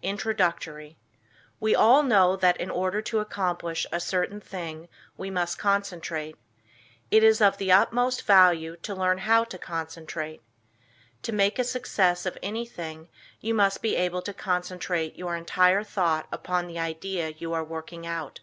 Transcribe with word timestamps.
INTRODUCTORY 0.00 0.96
We 1.60 1.74
all 1.74 2.02
know 2.02 2.36
that 2.36 2.56
in 2.56 2.70
order 2.70 3.02
to 3.02 3.18
accomplish 3.20 3.86
a 3.92 4.00
certain 4.00 4.40
thing 4.40 4.88
we 5.18 5.28
must 5.28 5.58
concentrate. 5.58 6.38
It 7.10 7.22
is 7.22 7.42
of 7.42 7.58
the 7.58 7.70
utmost 7.70 8.22
value 8.22 8.76
to 8.76 8.94
learn 8.94 9.18
how 9.18 9.44
to 9.44 9.58
concentrate. 9.58 10.40
To 11.24 11.32
make 11.32 11.58
a 11.58 11.64
success 11.64 12.24
of 12.24 12.38
anything 12.42 13.10
you 13.42 13.52
must 13.52 13.82
be 13.82 13.94
able 13.94 14.22
to 14.22 14.32
concentrate 14.32 15.16
your 15.16 15.36
entire 15.36 15.84
thought 15.84 16.28
upon 16.32 16.66
the 16.66 16.78
idea 16.78 17.34
you 17.36 17.52
are 17.52 17.62
working 17.62 18.06
out. 18.06 18.40